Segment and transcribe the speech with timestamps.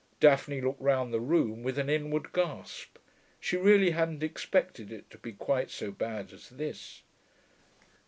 [0.19, 2.97] Daphne looked round the room with an inward gasp:
[3.39, 7.03] she really hadn't expected it to be quite so bad as this.